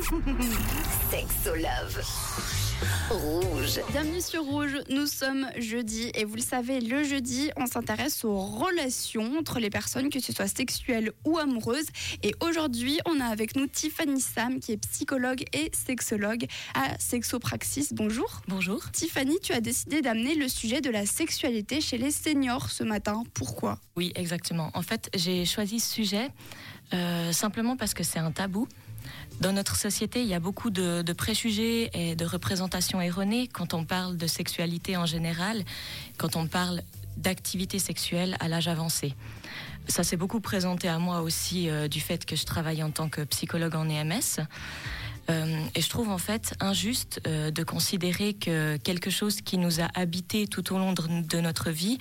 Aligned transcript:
Sexo 1.10 1.54
Love. 1.54 2.00
Rouge. 3.10 3.80
Bienvenue 3.90 4.22
sur 4.22 4.42
Rouge, 4.44 4.78
nous 4.88 5.06
sommes 5.06 5.46
jeudi 5.58 6.10
et 6.14 6.24
vous 6.24 6.36
le 6.36 6.40
savez, 6.40 6.80
le 6.80 7.04
jeudi, 7.04 7.50
on 7.56 7.66
s'intéresse 7.66 8.24
aux 8.24 8.38
relations 8.38 9.36
entre 9.38 9.58
les 9.58 9.68
personnes, 9.68 10.08
que 10.08 10.18
ce 10.18 10.32
soit 10.32 10.46
sexuelles 10.46 11.12
ou 11.26 11.36
amoureuses. 11.36 11.88
Et 12.22 12.34
aujourd'hui, 12.40 12.98
on 13.04 13.20
a 13.20 13.26
avec 13.26 13.56
nous 13.56 13.66
Tiffany 13.66 14.22
Sam, 14.22 14.58
qui 14.58 14.72
est 14.72 14.78
psychologue 14.78 15.44
et 15.52 15.70
sexologue 15.74 16.46
à 16.74 16.98
Sexopraxis. 16.98 17.88
Bonjour. 17.92 18.40
Bonjour. 18.48 18.90
Tiffany, 18.92 19.38
tu 19.42 19.52
as 19.52 19.60
décidé 19.60 20.00
d'amener 20.00 20.34
le 20.34 20.48
sujet 20.48 20.80
de 20.80 20.88
la 20.88 21.04
sexualité 21.04 21.82
chez 21.82 21.98
les 21.98 22.10
seniors 22.10 22.70
ce 22.70 22.84
matin. 22.84 23.24
Pourquoi? 23.34 23.78
Oui, 23.96 24.12
exactement. 24.14 24.70
En 24.72 24.82
fait, 24.82 25.10
j'ai 25.14 25.44
choisi 25.44 25.78
ce 25.78 25.92
sujet 25.92 26.30
euh, 26.94 27.32
simplement 27.32 27.76
parce 27.76 27.92
que 27.92 28.02
c'est 28.02 28.18
un 28.18 28.32
tabou. 28.32 28.66
Dans 29.40 29.52
notre 29.52 29.76
société, 29.76 30.20
il 30.20 30.28
y 30.28 30.34
a 30.34 30.40
beaucoup 30.40 30.68
de, 30.68 31.12
préjugés 31.12 31.90
et 31.94 32.14
de 32.14 32.24
représentations 32.26 33.00
erronées 33.00 33.48
quand 33.48 33.72
on 33.72 33.84
parle 33.84 34.18
de 34.18 34.26
sexualité 34.26 34.98
en 34.98 35.06
général, 35.06 35.64
quand 36.18 36.36
on 36.36 36.46
parle 36.46 36.82
d'activité 37.16 37.78
sexuelle 37.78 38.36
à 38.40 38.48
l'âge 38.48 38.68
avancé. 38.68 39.14
Ça 39.88 40.04
s'est 40.04 40.16
beaucoup 40.16 40.40
présenté 40.40 40.88
à 40.88 40.98
moi 40.98 41.22
aussi 41.22 41.68
euh, 41.68 41.88
du 41.88 42.00
fait 42.00 42.24
que 42.26 42.36
je 42.36 42.44
travaille 42.44 42.82
en 42.82 42.90
tant 42.90 43.08
que 43.08 43.22
psychologue 43.22 43.74
en 43.74 43.88
EMS. 43.88 44.46
Euh, 45.30 45.64
et 45.74 45.80
je 45.80 45.88
trouve 45.88 46.10
en 46.10 46.18
fait 46.18 46.54
injuste 46.60 47.20
euh, 47.26 47.50
de 47.50 47.62
considérer 47.62 48.34
que 48.34 48.76
quelque 48.76 49.10
chose 49.10 49.40
qui 49.40 49.58
nous 49.58 49.80
a 49.80 49.88
habité 49.94 50.46
tout 50.46 50.74
au 50.74 50.78
long 50.78 50.92
de 50.92 51.40
notre 51.40 51.70
vie, 51.70 51.98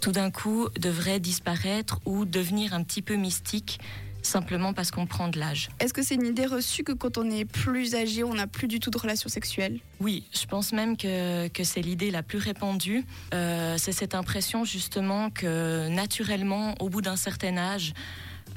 tout 0.00 0.12
d'un 0.12 0.30
coup, 0.30 0.68
devrait 0.80 1.20
disparaître 1.20 2.00
ou 2.06 2.24
devenir 2.24 2.74
un 2.74 2.82
petit 2.82 3.02
peu 3.02 3.14
mystique 3.14 3.78
simplement 4.22 4.72
parce 4.72 4.90
qu'on 4.90 5.06
prend 5.06 5.28
de 5.28 5.38
l'âge. 5.38 5.68
Est-ce 5.80 5.92
que 5.92 6.02
c'est 6.02 6.14
une 6.14 6.26
idée 6.26 6.46
reçue 6.46 6.84
que 6.84 6.92
quand 6.92 7.18
on 7.18 7.30
est 7.30 7.44
plus 7.44 7.94
âgé, 7.94 8.24
on 8.24 8.34
n'a 8.34 8.46
plus 8.46 8.68
du 8.68 8.80
tout 8.80 8.90
de 8.90 8.98
relations 8.98 9.28
sexuelles? 9.28 9.80
Oui, 10.00 10.24
je 10.32 10.46
pense 10.46 10.72
même 10.72 10.96
que, 10.96 11.48
que 11.48 11.64
c'est 11.64 11.82
l'idée 11.82 12.10
la 12.10 12.22
plus 12.22 12.38
répandue. 12.38 13.04
Euh, 13.34 13.76
c'est 13.78 13.92
cette 13.92 14.14
impression 14.14 14.64
justement 14.64 15.30
que 15.30 15.88
naturellement, 15.88 16.74
au 16.80 16.88
bout 16.88 17.02
d'un 17.02 17.16
certain 17.16 17.56
âge, 17.56 17.92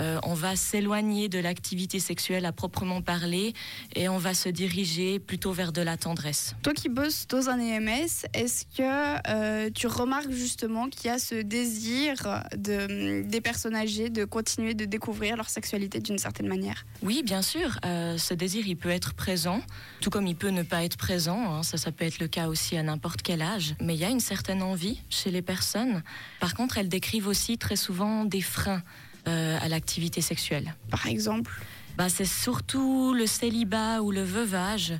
euh, 0.01 0.19
on 0.23 0.33
va 0.33 0.55
s'éloigner 0.55 1.29
de 1.29 1.39
l'activité 1.39 1.99
sexuelle 1.99 2.45
à 2.45 2.51
proprement 2.51 3.01
parler 3.01 3.53
et 3.95 4.09
on 4.09 4.17
va 4.17 4.33
se 4.33 4.49
diriger 4.49 5.19
plutôt 5.19 5.51
vers 5.51 5.71
de 5.71 5.81
la 5.81 5.97
tendresse. 5.97 6.55
Toi 6.63 6.73
qui 6.73 6.89
bosses 6.89 7.27
dans 7.27 7.49
un 7.49 7.59
EMS, 7.59 8.27
est-ce 8.33 8.65
que 8.65 9.29
euh, 9.29 9.69
tu 9.73 9.87
remarques 9.87 10.31
justement 10.31 10.89
qu'il 10.89 11.07
y 11.07 11.09
a 11.09 11.19
ce 11.19 11.35
désir 11.35 12.43
de, 12.55 13.23
des 13.23 13.41
personnes 13.41 13.75
âgées 13.75 14.09
de 14.09 14.25
continuer 14.25 14.73
de 14.73 14.85
découvrir 14.85 15.37
leur 15.37 15.49
sexualité 15.49 15.99
d'une 15.99 16.17
certaine 16.17 16.47
manière? 16.47 16.85
Oui, 17.01 17.23
bien 17.23 17.41
sûr. 17.41 17.79
Euh, 17.85 18.17
ce 18.17 18.33
désir, 18.33 18.67
il 18.67 18.77
peut 18.77 18.89
être 18.89 19.13
présent, 19.13 19.61
tout 20.01 20.09
comme 20.09 20.27
il 20.27 20.35
peut 20.35 20.49
ne 20.49 20.63
pas 20.63 20.83
être 20.83 20.97
présent. 20.97 21.55
Hein. 21.55 21.63
Ça, 21.63 21.77
ça 21.77 21.91
peut 21.91 22.05
être 22.05 22.19
le 22.19 22.27
cas 22.27 22.47
aussi 22.47 22.77
à 22.77 22.83
n'importe 22.83 23.21
quel 23.21 23.41
âge. 23.41 23.75
Mais 23.81 23.95
il 23.95 23.99
y 23.99 24.05
a 24.05 24.09
une 24.09 24.19
certaine 24.19 24.61
envie 24.61 25.01
chez 25.09 25.31
les 25.31 25.41
personnes. 25.41 26.03
Par 26.39 26.53
contre, 26.53 26.77
elles 26.77 26.89
décrivent 26.89 27.27
aussi 27.27 27.57
très 27.57 27.75
souvent 27.75 28.25
des 28.25 28.41
freins 28.41 28.81
à 29.25 29.67
l'activité 29.67 30.21
sexuelle. 30.21 30.75
Par 30.89 31.07
exemple 31.07 31.51
bah, 31.97 32.09
c'est 32.09 32.25
surtout 32.25 33.13
le 33.13 33.25
célibat 33.25 34.01
ou 34.01 34.11
le 34.11 34.23
veuvage, 34.23 34.93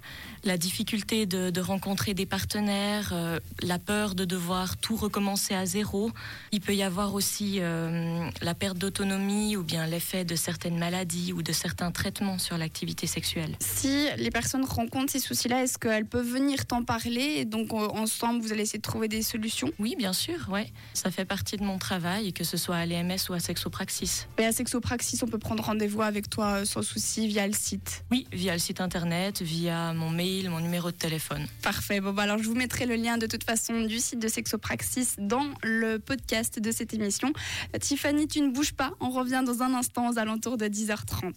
la 0.44 0.58
difficulté 0.58 1.26
de, 1.26 1.50
de 1.50 1.62
rencontrer 1.62 2.14
des 2.14 2.26
partenaires, 2.26 3.10
euh, 3.12 3.40
la 3.62 3.80
peur 3.80 4.16
de 4.16 4.24
devoir 4.24 4.78
tout 4.78 4.96
recommencer 4.96 5.54
à 5.54 5.66
zéro. 5.66 6.12
Il 6.52 6.62
peut 6.62 6.76
y 6.76 6.84
avoir 6.84 7.14
aussi 7.14 7.58
euh, 7.60 8.30
la 8.42 8.54
perte 8.54 8.78
d'autonomie 8.78 9.58
ou 9.58 9.64
bien 9.64 9.88
l'effet 9.88 10.24
de 10.24 10.36
certaines 10.36 10.78
maladies 10.78 11.34
ou 11.34 11.42
de 11.42 11.52
certains 11.52 11.92
traitements 11.92 12.38
sur 12.38 12.58
l'activité 12.58 13.08
sexuelle. 13.08 13.56
Si 13.60 14.08
les 14.18 14.32
personnes 14.32 14.66
rencontrent 14.66 15.12
ces 15.12 15.20
soucis-là, 15.20 15.64
est-ce 15.64 15.78
qu'elles 15.78 16.06
peuvent 16.06 16.26
venir 16.26 16.66
t'en 16.66 16.84
parler 16.84 17.36
et 17.38 17.46
donc 17.46 17.74
ensemble 17.74 18.42
vous 18.42 18.54
allez 18.54 18.62
essayer 18.62 18.80
de 18.80 18.84
trouver 18.84 19.08
des 19.08 19.22
solutions? 19.22 19.72
Oui, 19.80 19.96
bien 19.98 20.14
sûr, 20.14 20.48
ouais. 20.50 20.72
Ça 20.94 21.12
fait 21.12 21.26
partie 21.26 21.58
de 21.58 21.64
mon 21.64 21.78
travail, 21.78 22.32
que 22.32 22.44
ce 22.44 22.56
soit 22.58 22.78
à 22.78 22.86
l'EMS 22.86 23.18
ou 23.30 23.34
à 23.34 23.40
Sexopraxis. 23.40 24.28
Et 24.38 24.46
à 24.46 24.52
Sexopraxis, 24.52 25.20
on 25.24 25.28
peut 25.28 25.40
prendre 25.40 25.64
rendez-vous 25.64 26.02
avec 26.02 26.30
toi 26.30 26.66
sans 26.66 26.85
souci 26.86 27.28
via 27.28 27.46
le 27.46 27.54
site 27.54 28.06
Oui, 28.12 28.28
via 28.32 28.54
le 28.54 28.60
site 28.60 28.80
internet, 28.80 29.42
via 29.42 29.94
mon 29.94 30.10
mail, 30.10 30.50
mon 30.50 30.60
numéro 30.60 30.92
de 30.92 30.96
téléphone. 30.96 31.46
Parfait. 31.62 32.00
Bon, 32.00 32.14
bah 32.14 32.24
alors 32.24 32.38
je 32.38 32.44
vous 32.44 32.56
mettrai 32.56 32.86
le 32.86 32.96
lien 32.96 33.18
de 33.18 33.28
toute 33.28 33.44
façon 33.44 33.82
du 33.82 34.00
site 34.00 34.20
de 34.20 34.28
Sexopraxis 34.28 35.16
dans 35.18 35.48
le 35.64 35.98
podcast 35.98 36.60
de 36.60 36.72
cette 36.72 36.94
émission. 36.94 37.34
Tiffany, 37.80 38.28
tu 38.28 38.42
ne 38.42 38.52
bouges 38.52 38.74
pas. 38.74 38.94
On 39.00 39.10
revient 39.10 39.44
dans 39.46 39.62
un 39.62 39.74
instant 39.74 40.10
aux 40.10 40.20
alentours 40.20 40.58
de 40.58 40.66
10h30. 40.66 41.34